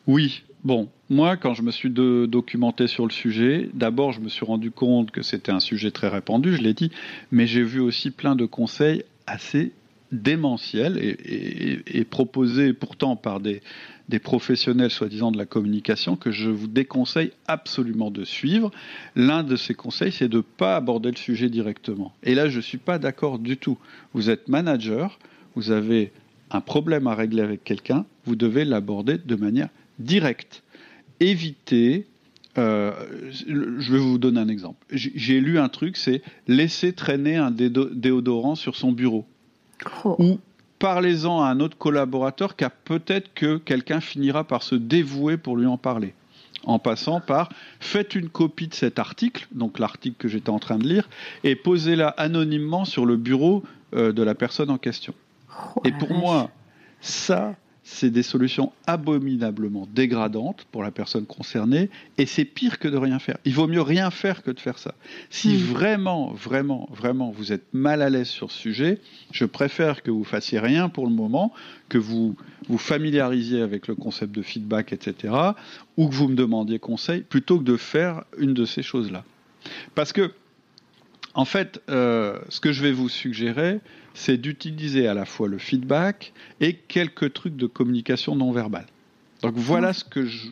[0.07, 4.47] Oui, bon, moi quand je me suis documenté sur le sujet, d'abord je me suis
[4.47, 6.93] rendu compte que c'était un sujet très répandu, je l'ai dit,
[7.33, 9.73] mais j'ai vu aussi plein de conseils assez
[10.13, 13.63] démentiel et, proposé pourtant par des,
[14.09, 18.71] des professionnels soi-disant de la communication que je vous déconseille absolument de suivre.
[19.15, 22.13] L'un de ces conseils, c'est de ne pas aborder le sujet directement.
[22.23, 23.79] Et là, je ne suis pas d'accord du tout.
[24.13, 25.19] Vous êtes manager,
[25.55, 26.13] vous avez
[26.51, 29.69] un problème à régler avec quelqu'un, vous devez l'aborder de manière
[29.99, 30.63] directe.
[31.21, 32.07] Évitez
[32.59, 32.93] euh,
[33.31, 34.85] je vais vous donner un exemple.
[34.91, 39.25] J'ai lu un truc, c'est laisser traîner un déodorant sur son bureau.
[40.05, 40.17] Oh.
[40.19, 40.39] Ou
[40.79, 45.67] parlez-en à un autre collaborateur car peut-être que quelqu'un finira par se dévouer pour lui
[45.67, 46.15] en parler.
[46.65, 50.77] En passant par faites une copie de cet article, donc l'article que j'étais en train
[50.77, 51.09] de lire,
[51.43, 53.63] et posez-la anonymement sur le bureau
[53.95, 55.15] euh, de la personne en question.
[55.77, 56.51] Oh et pour moi,
[57.01, 62.97] ça, c'est des solutions abominablement dégradantes pour la personne concernée, et c'est pire que de
[62.97, 63.39] rien faire.
[63.45, 64.95] Il vaut mieux rien faire que de faire ça.
[65.31, 65.61] Si hmm.
[65.61, 68.99] vraiment, vraiment, vraiment, vous êtes mal à l'aise sur ce sujet,
[69.33, 71.53] je préfère que vous fassiez rien pour le moment,
[71.89, 72.37] que vous
[72.69, 75.35] vous familiarisiez avec le concept de feedback, etc.,
[75.97, 79.25] ou que vous me demandiez conseil, plutôt que de faire une de ces choses-là.
[79.95, 80.33] Parce que,
[81.35, 83.81] en fait, euh, ce que je vais vous suggérer,
[84.15, 88.87] c'est d'utiliser à la fois le feedback et quelques trucs de communication non verbale.
[89.43, 90.49] Donc voilà ce que je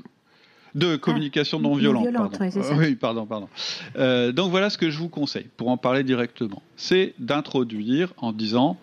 [0.74, 2.12] de communication non violente.
[2.12, 2.38] pardon.
[2.76, 3.48] Oui, pardon, pardon.
[3.96, 6.62] Euh, donc voilà ce que je vous conseille pour en parler directement.
[6.76, 8.76] C'est d'introduire en disant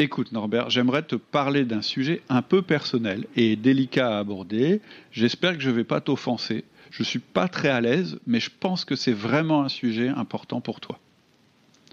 [0.00, 4.80] Écoute Norbert, j'aimerais te parler d'un sujet un peu personnel et délicat à aborder.
[5.10, 6.64] J'espère que je ne vais pas t'offenser.
[6.90, 10.08] Je ne suis pas très à l'aise, mais je pense que c'est vraiment un sujet
[10.08, 10.98] important pour toi.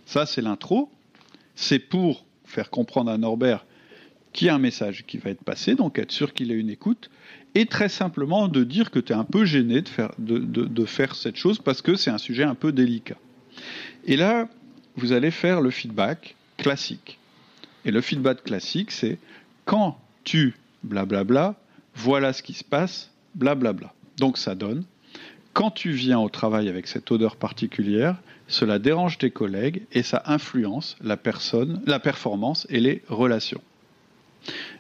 [0.06, 0.90] Ça, c'est l'intro
[1.56, 3.66] c'est pour faire comprendre à Norbert
[4.34, 6.70] qu'il y a un message qui va être passé, donc être sûr qu'il ait une
[6.70, 7.10] écoute,
[7.56, 11.60] et très simplement de dire que tu es un peu gêné de faire, cette chose
[11.60, 13.16] parce que c'est un sujet un peu délicat.
[14.06, 14.50] Et là,
[14.98, 17.18] vous allez faire le feedback classique.
[17.86, 19.18] Et le feedback classique, c'est
[19.64, 21.56] quand tu blablabla,
[21.96, 23.94] voilà ce qui se passe, blablabla.
[24.18, 24.86] Donc ça donne
[25.56, 28.18] quand tu viens au travail avec cette odeur particulière,
[28.50, 33.62] cela dérange tes collègues et ça influence la personne, la performance et les relations.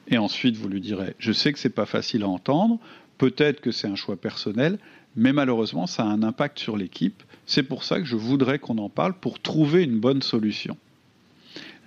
[0.09, 2.77] Et ensuite, vous lui direz, je sais que c'est pas facile à entendre,
[3.17, 4.77] peut-être que c'est un choix personnel,
[5.15, 7.23] mais malheureusement, ça a un impact sur l'équipe.
[7.45, 10.75] C'est pour ça que je voudrais qu'on en parle pour trouver une bonne solution.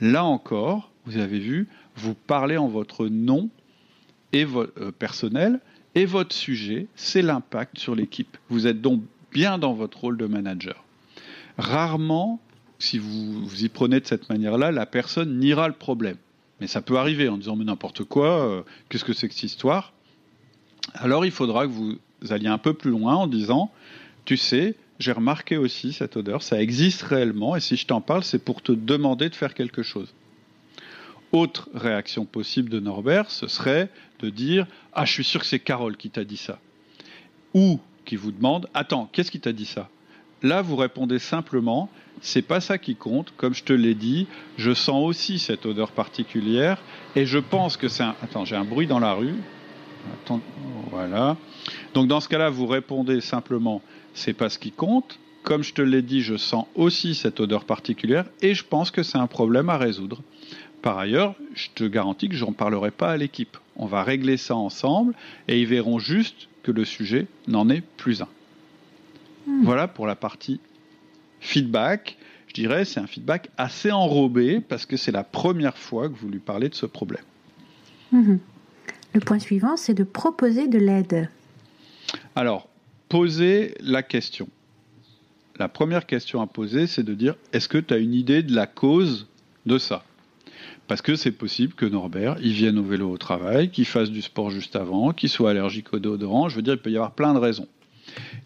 [0.00, 3.50] Là encore, vous avez vu, vous parlez en votre nom
[4.32, 5.60] et euh, personnel
[5.94, 8.36] et votre sujet, c'est l'impact sur l'équipe.
[8.48, 10.84] Vous êtes donc bien dans votre rôle de manager.
[11.56, 12.40] Rarement,
[12.78, 16.16] si vous vous y prenez de cette manière-là, la personne niera le problème.
[16.60, 19.44] Mais ça peut arriver en disant mais n'importe quoi, euh, qu'est-ce que c'est que cette
[19.44, 19.92] histoire?
[20.94, 21.98] Alors il faudra que vous
[22.30, 23.70] alliez un peu plus loin en disant,
[24.24, 28.24] tu sais, j'ai remarqué aussi cette odeur, ça existe réellement, et si je t'en parle,
[28.24, 30.12] c'est pour te demander de faire quelque chose.
[31.30, 33.90] Autre réaction possible de Norbert, ce serait
[34.20, 36.58] de dire Ah, je suis sûr que c'est Carole qui t'a dit ça.
[37.54, 39.88] Ou qui vous demande Attends, qu'est-ce qui t'a dit ça?
[40.42, 41.88] Là, vous répondez simplement
[42.20, 43.32] C'est pas ça qui compte.
[43.36, 44.26] Comme je te l'ai dit,
[44.56, 46.80] je sens aussi cette odeur particulière
[47.16, 48.14] et je pense que c'est un.
[48.22, 49.34] Attends, j'ai un bruit dans la rue.
[50.90, 51.36] Voilà.
[51.94, 53.82] Donc, dans ce cas-là, vous répondez simplement
[54.14, 55.18] C'est pas ce qui compte.
[55.42, 59.02] Comme je te l'ai dit, je sens aussi cette odeur particulière et je pense que
[59.02, 60.20] c'est un problème à résoudre.
[60.82, 63.56] Par ailleurs, je te garantis que je n'en parlerai pas à l'équipe.
[63.76, 65.14] On va régler ça ensemble
[65.48, 68.28] et ils verront juste que le sujet n'en est plus un.
[69.46, 69.62] Hmm.
[69.64, 70.60] Voilà pour la partie
[71.40, 72.16] feedback.
[72.48, 76.28] Je dirais c'est un feedback assez enrobé parce que c'est la première fois que vous
[76.28, 77.24] lui parlez de ce problème.
[78.12, 78.36] Hmm.
[79.14, 81.28] Le point suivant, c'est de proposer de l'aide.
[82.36, 82.68] Alors,
[83.08, 84.48] poser la question.
[85.58, 88.54] La première question à poser, c'est de dire est-ce que tu as une idée de
[88.54, 89.26] la cause
[89.66, 90.04] de ça?
[90.86, 94.22] Parce que c'est possible que Norbert, il vienne au vélo au travail, qu'il fasse du
[94.22, 96.48] sport juste avant, qu'il soit allergique au déodorant.
[96.48, 97.68] Je veux dire, il peut y avoir plein de raisons.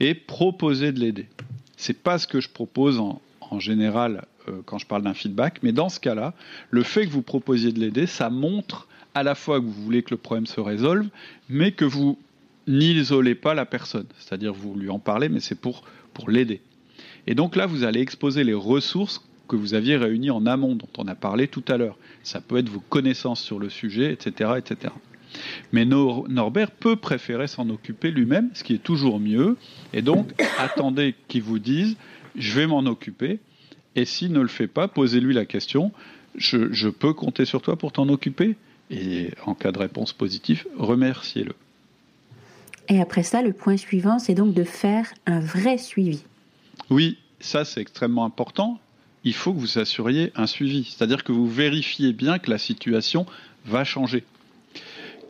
[0.01, 1.29] Et proposer de l'aider.
[1.77, 3.21] C'est pas ce que je propose en,
[3.59, 6.33] général euh, quand je parle d'un feedback, mais dans ce cas-là,
[6.71, 10.03] le fait que vous proposiez de l'aider, ça montre à la fois que vous voulez
[10.03, 11.09] que le problème se résolve,
[11.51, 12.19] mais que vous
[12.67, 14.07] n'isolez pas la personne.
[14.19, 15.83] C'est-à-dire vous lui en parlez, mais c'est pour,
[16.15, 16.63] pour l'aider.
[17.27, 20.89] Et donc là, vous allez exposer les ressources que vous aviez réunies en amont, dont
[20.99, 21.97] on a parlé tout à l'heure.
[22.23, 24.53] Ça peut être vos connaissances sur le sujet, etc.
[24.57, 24.93] etc.
[25.73, 29.57] Mais Norbert peut préférer s'en occuper lui-même, ce qui est toujours mieux.
[29.93, 31.97] Et donc, attendez qu'il vous dise,
[32.37, 33.41] je vais m'en occuper.
[33.97, 35.93] Et s'il ne le fait pas, posez-lui la question,
[36.37, 38.57] je, je peux compter sur toi pour t'en occuper?
[38.91, 41.55] Et en cas de réponse positive, remerciez-le.
[42.89, 46.25] Et après ça, le point suivant, c'est donc de faire un vrai suivi.
[46.91, 48.81] Oui, ça c'est extrêmement important.
[49.25, 53.27] Il faut que vous assuriez un suivi, c'est-à-dire que vous vérifiez bien que la situation
[53.65, 54.25] va changer.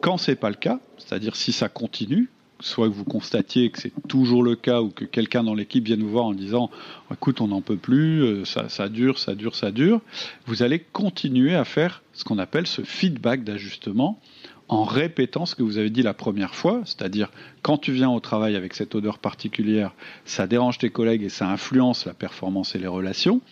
[0.01, 2.29] Quand ce n'est pas le cas, c'est-à-dire si ça continue,
[2.61, 6.03] soit que vous constatiez que c'est toujours le cas ou que quelqu'un dans l'équipe vienne
[6.03, 6.71] vous voir en disant
[7.13, 10.01] écoute on n'en peut plus, euh, ça, ça, dure, ça dure, ça dure,
[10.47, 14.21] vous allez continuer à faire ce qu'on appelle ce feedback d'ajustement
[14.69, 18.21] en répétant ce que vous avez dit la première fois, c'est-à-dire quand tu viens au
[18.21, 19.93] travail avec cette odeur particulière,
[20.25, 23.43] ça dérange tes collègues et ça influence la performance et les relations,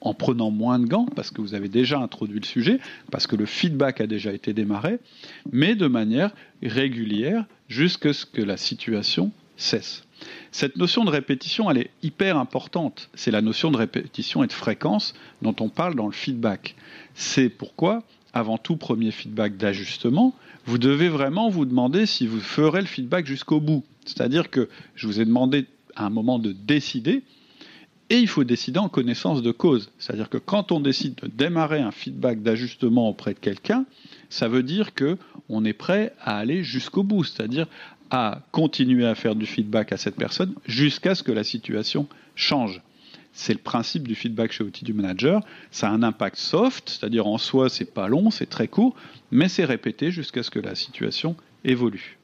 [0.00, 2.78] en prenant moins de gants, parce que vous avez déjà introduit le sujet,
[3.10, 4.98] parce que le feedback a déjà été démarré,
[5.52, 6.32] mais de manière
[6.62, 10.04] régulière jusqu'à ce que la situation cesse.
[10.52, 13.08] Cette notion de répétition, elle est hyper importante.
[13.14, 16.76] C'est la notion de répétition et de fréquence dont on parle dans le feedback.
[17.14, 20.34] C'est pourquoi, avant tout premier feedback d'ajustement,
[20.66, 23.84] vous devez vraiment vous demander si vous ferez le feedback jusqu'au bout.
[24.04, 27.22] C'est-à-dire que je vous ai demandé à un moment de décider,
[28.10, 29.90] et il faut décider en connaissance de cause.
[29.98, 33.86] C'est-à-dire que quand on décide de démarrer un feedback d'ajustement auprès de quelqu'un,
[34.28, 35.16] ça veut dire que
[35.48, 37.66] on est prêt à aller jusqu'au bout, c'est-à-dire
[38.10, 42.82] à continuer à faire du feedback à cette personne jusqu'à ce que la situation change.
[43.32, 45.40] C'est le principe du feedback chez Outil du Manager.
[45.70, 48.96] Ça a un impact soft, c'est-à-dire en soi, c'est pas long, c'est très court,
[49.30, 52.19] mais c'est répété jusqu'à ce que la situation évolue.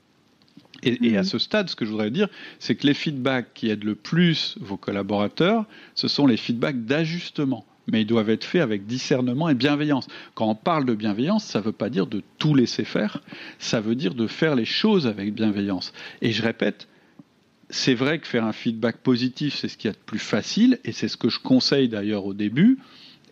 [0.83, 1.25] Et, à mhm.
[1.25, 4.57] ce stade, ce que je voudrais dire, c'est que les feedbacks qui aident le plus
[4.61, 7.65] vos collaborateurs, ce sont les feedbacks d'ajustement.
[7.89, 10.09] Mais ils doivent être faits avec discernement et bienveillance.
[10.35, 13.23] Quand on parle de bienveillance, ça ne veut pas dire de tout laisser faire,
[13.59, 15.93] ça veut dire de faire les choses avec bienveillance.
[16.21, 16.89] Et je répète,
[17.71, 20.81] c'est vrai que faire un feedback positif, c'est ce qui est a de plus facile,
[20.85, 22.79] et c'est ce que je conseille d'ailleurs au début,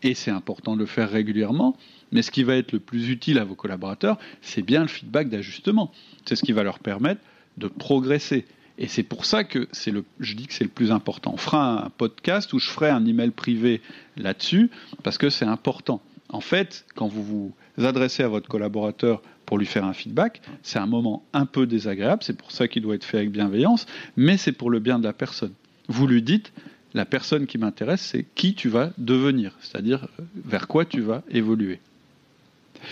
[0.03, 1.77] et c'est important de le faire régulièrement.
[2.13, 5.29] Mais ce qui va être le plus utile à vos collaborateurs, c'est bien le feedback
[5.29, 5.91] d'ajustement.
[6.27, 7.21] C'est ce qui va leur permettre
[7.59, 8.45] de progresser.
[8.79, 11.33] Et c'est pour ça que c'est le, je dis que c'est le plus important.
[11.35, 13.81] On fera un podcast où je ferai un email privé
[14.17, 14.71] là-dessus,
[15.03, 16.03] parce que c'est important.
[16.29, 20.79] En fait, quand vous vous adressez à votre collaborateur pour lui faire un feedback, c'est
[20.79, 23.87] un moment un peu désagréable, c'est pour ça qu'il doit être fait avec bienveillance,
[24.17, 25.53] mais c'est pour le bien de la personne.
[25.89, 26.53] Vous lui dites,
[26.95, 31.23] la personne qui m'intéresse, c'est qui tu vas devenir, c'est-à-dire euh, vers quoi tu vas
[31.31, 31.81] évoluer.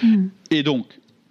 [0.03, 0.27] Hmm.
[0.51, 0.87] Et donc,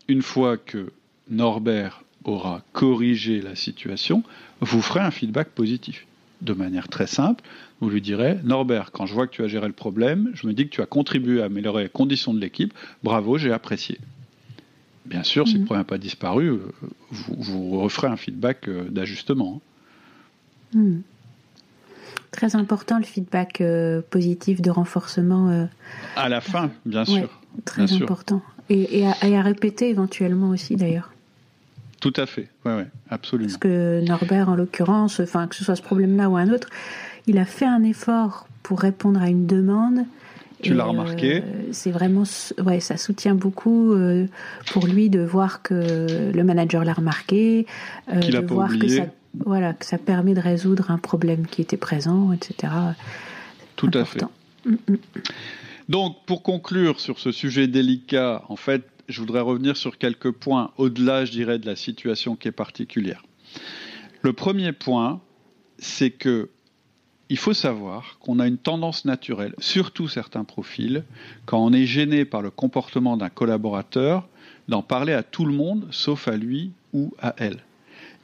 [0.07, 0.91] une fois que
[1.29, 4.23] Norbert aura corrigé la situation,
[4.61, 6.05] vous ferez un feedback positif.
[6.41, 7.43] De manière très simple,
[7.81, 10.53] vous lui direz Norbert, quand je vois que tu as géré le problème, je me
[10.53, 13.99] dis que tu as contribué à améliorer les conditions de l'équipe, bravo, j'ai apprécié.
[15.05, 15.65] Bien sûr, si le hmm.
[15.65, 16.59] problème n'a pas disparu, euh,
[17.11, 19.61] vous, referez un feedback euh, d'ajustement.
[20.73, 20.99] Hmm.
[22.31, 25.49] Très important le feedback euh, positif de renforcement.
[25.49, 25.65] Euh,
[26.15, 27.29] à la fin, bien sûr.
[27.65, 28.41] très important.
[28.69, 31.10] Et, à, répéter éventuellement aussi d'ailleurs.
[32.01, 33.47] Tout à fait, oui, ouais, absolument.
[33.47, 36.67] Parce que Norbert, en l'occurrence, enfin que ce soit ce problème-là ou un autre,
[37.27, 39.99] il a fait un effort pour répondre à une demande.
[40.61, 42.23] Tu l'as remarqué euh, C'est vraiment,
[42.63, 43.95] ouais, ça soutient beaucoup
[44.67, 47.65] pour lui de voir que le manager l'a remarqué,
[48.11, 48.97] de voir oublié.
[48.99, 49.09] que ça
[49.39, 52.73] voilà, que ça permet de résoudre un problème qui était présent, etc.
[53.75, 54.21] Tout à fait.
[54.65, 54.97] Mm, mm.
[55.89, 60.71] Donc, pour conclure sur ce sujet délicat, en fait, je voudrais revenir sur quelques points
[60.77, 63.23] au-delà, je dirais, de la situation qui est particulière.
[64.21, 65.21] Le premier point,
[65.77, 66.49] c'est que
[67.29, 71.05] il faut savoir qu'on a une tendance naturelle, surtout certains profils,
[71.45, 74.27] quand on est gêné par le comportement d'un collaborateur,
[74.67, 77.63] d'en parler à tout le monde, sauf à lui ou à elle.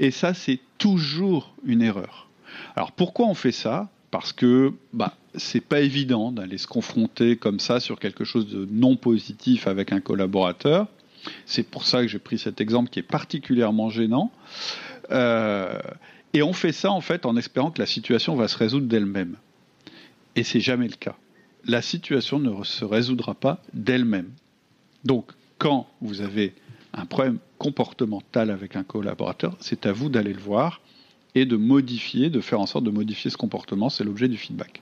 [0.02, 2.28] Et ça, c'est toujours une erreur.
[2.76, 3.90] Alors pourquoi on fait ça?
[4.12, 8.67] Parce que bah, c'est pas évident d'aller se confronter comme ça sur quelque chose de
[8.69, 10.88] non positif avec un collaborateur.
[11.45, 14.32] C'est pour ça que j'ai pris cet exemple qui est particulièrement gênant.
[15.12, 15.80] Euh,
[16.34, 19.38] et on fait ça en fait en espérant que la situation va se résoudre d'elle-même.
[20.36, 21.15] Et c'est jamais le cas.
[21.65, 24.30] La situation ne se résoudra pas d'elle-même.
[25.04, 26.54] Donc, quand vous avez
[26.93, 30.82] un problème comportemental avec un collaborateur, c'est à vous d'aller le voir
[31.36, 33.89] et de modifier, de faire en sorte de modifier ce comportement.
[33.89, 34.82] C'est l'objet du feedback.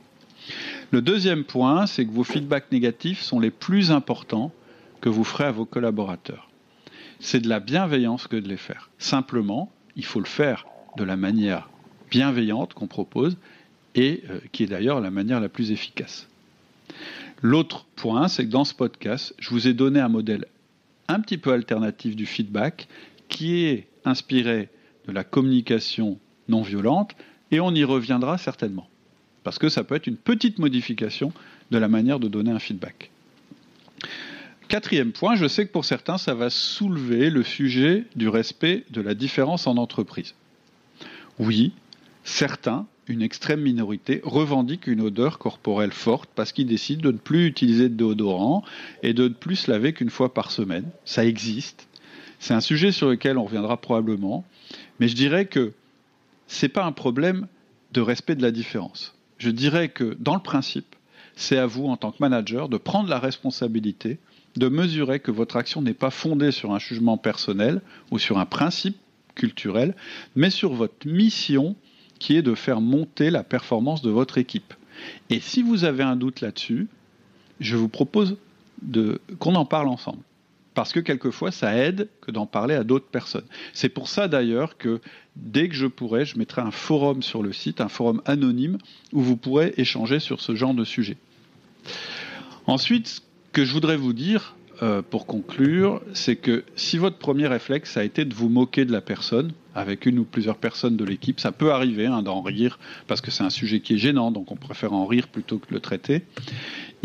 [0.92, 4.52] Le deuxième point, c'est que vos feedbacks négatifs sont les plus importants
[5.02, 6.50] que vous ferez à vos collaborateurs.
[7.20, 8.90] C'est de la bienveillance que de les faire.
[8.98, 10.66] Simplement, il faut le faire
[10.98, 11.70] de la manière
[12.12, 13.38] bienveillante qu'on propose
[13.96, 16.28] et euh, qui est d'ailleurs la manière la plus efficace.
[17.42, 20.46] L'autre point, c'est que dans ce podcast, je vous ai donné un modèle
[21.08, 22.88] un petit peu alternatif du feedback
[23.28, 24.70] qui est inspiré
[25.08, 27.16] de la communication non violente
[27.52, 28.88] et on y reviendra certainement.
[29.46, 31.32] Parce que ça peut être une petite modification
[31.70, 33.12] de la manière de donner un feedback.
[34.68, 39.02] Quatrième point, je sais que pour certains, ça va soulever le sujet du respect de
[39.02, 40.34] la différence en entreprise.
[41.38, 41.74] Oui,
[42.24, 47.46] certains, une extrême minorité, revendiquent une odeur corporelle forte parce qu'ils décident de ne plus
[47.46, 48.64] utiliser de déodorant
[49.04, 50.90] et de ne plus se laver qu'une fois par semaine.
[51.06, 51.88] Ça existe.
[52.40, 54.44] C'est un sujet sur lequel on reviendra probablement.
[55.00, 55.72] Mais je dirais que
[56.48, 57.46] ce n'est pas un problème
[57.92, 59.15] de respect de la différence.
[59.38, 60.96] Je dirais que dans le principe,
[61.36, 64.20] c'est à vous, en tant que manager, de prendre la responsabilité
[64.58, 68.46] de mesurer que votre action n'est pas fondée sur un jugement personnel ou sur un
[68.46, 68.98] principe
[69.36, 69.96] culturel,
[70.36, 71.76] mais sur votre mission
[72.20, 74.74] qui est de faire monter la performance de votre équipe.
[75.30, 76.88] Et si vous avez un doute là-dessus,
[77.60, 78.38] je vous propose
[79.40, 80.24] qu'on en parle ensemble.
[80.76, 83.46] Parce que quelquefois, ça aide que d'en parler à d'autres personnes.
[83.74, 85.00] C'est pour ça d'ailleurs que
[85.36, 88.78] dès que je pourrai, je mettrai un forum sur le site, un forum anonyme,
[89.14, 91.18] où vous pourrez échanger sur ce genre de sujet.
[92.68, 93.22] Ensuite, ce
[93.54, 98.04] que je voudrais vous dire, euh, pour conclure, c'est que si votre premier réflexe a
[98.04, 101.54] été de vous moquer de la personne, avec une ou plusieurs personnes de l'équipe, ça
[101.54, 104.58] peut arriver hein, d'en rire, parce que c'est un sujet qui est gênant, donc on
[104.58, 106.24] préfère en rire plutôt que le traiter.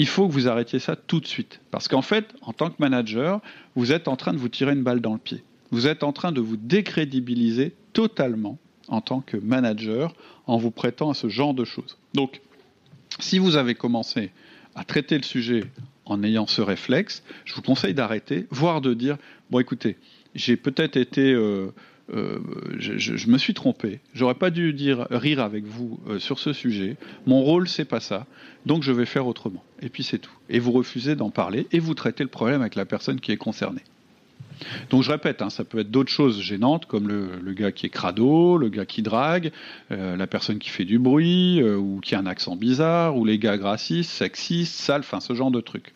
[0.00, 1.60] Il faut que vous arrêtiez ça tout de suite.
[1.70, 3.42] Parce qu'en fait, en tant que manager,
[3.76, 5.44] vous êtes en train de vous tirer une balle dans le pied.
[5.72, 8.58] Vous êtes en train de vous décrédibiliser totalement
[8.88, 10.14] en tant que manager
[10.46, 11.98] en vous prêtant à ce genre de choses.
[12.14, 12.40] Donc,
[13.18, 14.30] si vous avez commencé
[14.74, 15.64] à traiter le sujet
[16.06, 19.18] en ayant ce réflexe, je vous conseille d'arrêter, voire de dire
[19.50, 19.98] bon, écoutez,
[20.34, 21.74] j'ai peut-être été euh,
[22.14, 22.38] euh,
[22.78, 24.00] je, me suis trompé.
[24.14, 26.96] J'aurais pas dû dire rire avec vous euh, sur ce sujet.
[27.26, 28.26] Mon rôle, c'est pas ça.
[28.66, 29.62] Donc je vais faire autrement.
[29.80, 30.32] Et puis c'est tout.
[30.48, 33.36] Et vous refusez d'en parler et vous traitez le problème avec la personne qui est
[33.36, 33.82] concernée.
[34.90, 37.90] Donc je répète, hein, ça peut être d'autres choses gênantes comme le, gars qui est
[37.90, 39.52] crado, le gars qui drague,
[39.88, 43.56] la personne qui fait du bruit ou qui a un accent bizarre, ou les gars
[43.56, 45.94] gracistes, sexistes, sales, enfin ce genre de trucs.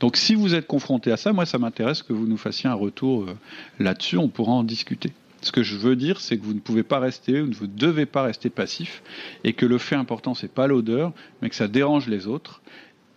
[0.00, 2.74] Donc si vous êtes confronté à ça, moi ça m'intéresse que vous nous fassiez un
[2.74, 3.36] retour euh,
[3.78, 5.12] là-dessus, on pourra en discuter.
[5.40, 8.06] Ce que je veux dire, c'est que vous ne pouvez pas rester, vous ne devez
[8.06, 9.02] pas rester passif,
[9.44, 12.60] et que le fait important, c'est pas l'odeur, mais que ça dérange les autres,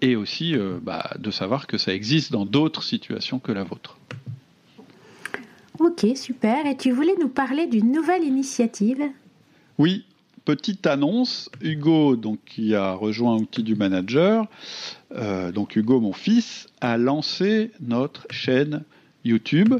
[0.01, 3.97] et aussi euh, bah, de savoir que ça existe dans d'autres situations que la vôtre.
[5.79, 6.67] Ok, super.
[6.67, 9.03] Et tu voulais nous parler d'une nouvelle initiative?
[9.79, 10.05] Oui,
[10.45, 14.47] petite annonce, Hugo, donc, qui a rejoint Outil du Manager,
[15.15, 18.83] euh, donc Hugo, mon fils, a lancé notre chaîne
[19.23, 19.75] YouTube.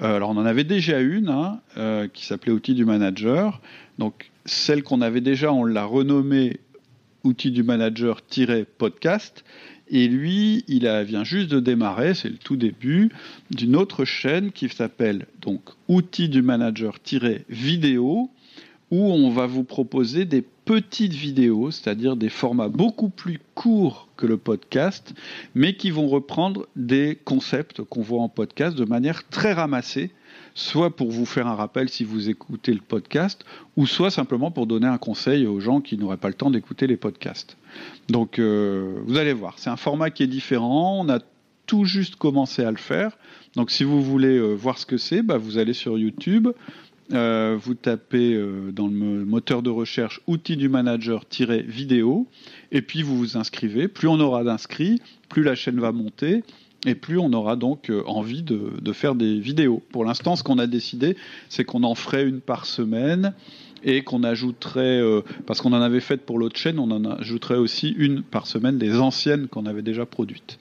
[0.00, 3.60] Euh, alors on en avait déjà une hein, euh, qui s'appelait Outil du Manager.
[3.98, 6.58] Donc celle qu'on avait déjà, on l'a renommée
[7.24, 9.44] Outil du Manager-podcast.
[9.88, 13.10] Et lui, il vient juste de démarrer, c'est le tout début,
[13.50, 18.30] d'une autre chaîne qui s'appelle donc Outil du Manager-vidéo
[18.92, 24.26] où on va vous proposer des petites vidéos, c'est-à-dire des formats beaucoup plus courts que
[24.26, 25.14] le podcast,
[25.54, 30.10] mais qui vont reprendre des concepts qu'on voit en podcast de manière très ramassée,
[30.54, 33.46] soit pour vous faire un rappel si vous écoutez le podcast,
[33.78, 36.86] ou soit simplement pour donner un conseil aux gens qui n'auraient pas le temps d'écouter
[36.86, 37.56] les podcasts.
[38.10, 41.18] Donc euh, vous allez voir, c'est un format qui est différent, on a
[41.64, 43.16] tout juste commencé à le faire.
[43.56, 46.48] Donc si vous voulez euh, voir ce que c'est, bah, vous allez sur YouTube,
[47.12, 52.26] euh, vous tapez euh, dans le moteur de recherche outils du manager-vidéo
[52.70, 53.88] et puis vous vous inscrivez.
[53.88, 56.42] Plus on aura d'inscrits, plus la chaîne va monter
[56.86, 59.82] et plus on aura donc euh, envie de, faire des vidéos.
[59.92, 61.16] Pour l'instant, ce qu'on a décidé,
[61.48, 63.34] c'est qu'on en ferait une par semaine
[63.84, 65.02] et qu'on ajouterait,
[65.44, 68.78] parce qu'on en avait fait pour l'autre chaîne, on en ajouterait aussi une par semaine
[68.78, 70.60] des anciennes qu'on avait déjà produites.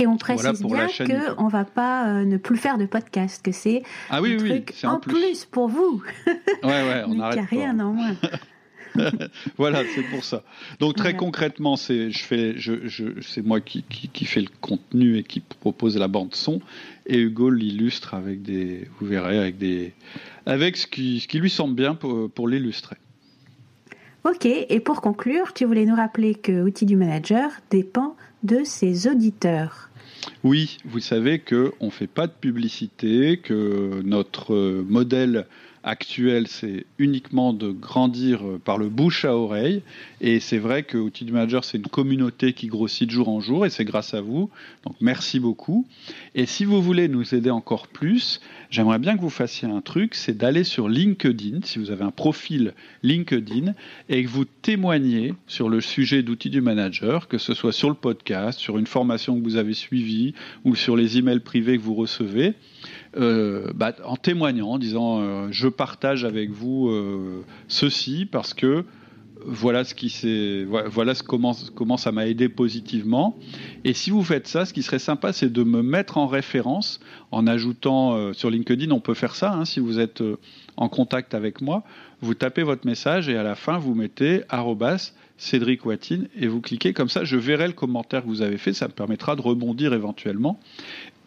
[0.00, 0.88] Et on précise bien
[1.34, 4.38] qu'on ne va pas euh, ne plus faire de podcast, que c'est ah oui, un
[4.38, 5.44] truc en, plus.
[5.44, 6.02] pour vous.
[6.26, 7.44] Ouais, ouais, on n'arrête pas.
[7.44, 8.16] rien en moins.
[9.58, 10.42] voilà, c'est pour ça.
[10.78, 14.48] Donc très concrètement, c'est je fais, je, je, c'est moi qui, qui, qui, fait le
[14.62, 16.60] contenu et qui propose la bande son,
[17.06, 19.92] et Hugo l'illustre avec des, vous verrez, avec des,
[20.46, 22.96] avec ce qui, ce qui lui semble bien pour, pour l'illustrer.
[24.24, 29.08] Ok, et pour conclure, tu voulais nous rappeler que Outil du Manager dépend de ses
[29.08, 29.89] auditeurs.
[30.44, 34.54] Oui, vous savez qu'on ne fait pas de publicité, que notre
[34.88, 35.46] modèle
[35.82, 39.82] actuel, c'est uniquement de grandir euh, par le bouche à oreille.
[40.20, 43.40] Et c'est vrai que Outil du Manager, c'est une communauté qui grossit de jour en
[43.40, 44.50] jour et c'est grâce à vous.
[44.84, 45.86] Donc merci beaucoup.
[46.34, 50.14] Et si vous voulez nous aider encore plus, j'aimerais bien que vous fassiez un truc,
[50.14, 53.74] c'est d'aller sur LinkedIn, si vous avez un profil LinkedIn,
[54.08, 57.94] et que vous témoignez sur le sujet d'Outils du Manager, que ce soit sur le
[57.94, 61.94] podcast, sur une formation que vous avez suivie ou sur les emails privés que vous
[61.94, 62.54] recevez.
[63.16, 68.84] Euh, bah, en témoignant, en disant euh, je partage avec vous euh, ceci parce que
[69.44, 73.36] voilà ce qui s'est, voilà ce comment, comment ça m'a aidé positivement.
[73.84, 77.00] Et si vous faites ça, ce qui serait sympa, c'est de me mettre en référence
[77.30, 79.54] en ajoutant sur LinkedIn, on peut faire ça.
[79.54, 80.22] Hein, si vous êtes
[80.76, 81.84] en contact avec moi,
[82.20, 84.42] vous tapez votre message et à la fin vous mettez
[85.38, 87.24] Cédric Watine et vous cliquez comme ça.
[87.24, 88.74] Je verrai le commentaire que vous avez fait.
[88.74, 90.60] Ça me permettra de rebondir éventuellement.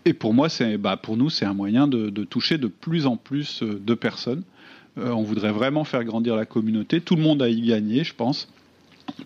[0.06, 3.18] Et pour moi, c'est, bah, pour nous, c'est un moyen de, toucher de plus en
[3.18, 4.44] plus euh, de personnes.
[4.98, 7.02] Euh, on voudrait vraiment faire grandir la communauté.
[7.02, 8.50] Tout le monde a y gagné, je pense.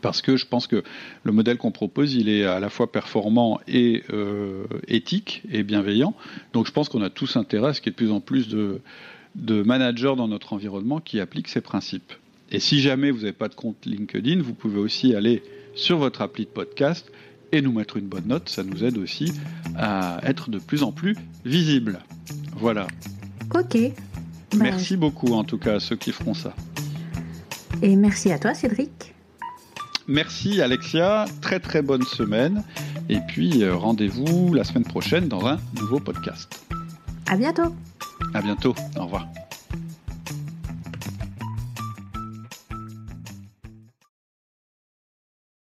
[0.01, 0.83] Parce que je pense que
[1.23, 6.15] le modèle qu'on propose, il est à la fois performant et euh, éthique et bienveillant.
[6.53, 8.19] Donc je pense qu'on a tous intérêt à ce qu'il y ait de plus en
[8.19, 8.81] plus de,
[9.35, 12.13] de managers dans notre environnement qui appliquent ces principes.
[12.51, 15.43] Et si jamais vous n'avez pas de compte LinkedIn, vous pouvez aussi aller
[15.75, 17.11] sur votre appli de podcast
[17.51, 18.49] et nous mettre une bonne note.
[18.49, 19.33] Ça nous aide aussi
[19.77, 21.99] à être de plus en plus visible.
[22.55, 22.87] Voilà.
[23.55, 23.77] Ok.
[24.51, 26.53] Bah, merci beaucoup en tout cas à ceux qui feront ça.
[27.81, 29.13] Et merci à toi Cédric.
[30.07, 32.63] Merci Alexia, très très bonne semaine.
[33.09, 36.65] Et puis euh, rendez-vous la semaine prochaine dans un nouveau podcast.
[37.27, 37.75] À bientôt.
[38.33, 38.73] À bientôt.
[38.95, 39.27] Au revoir.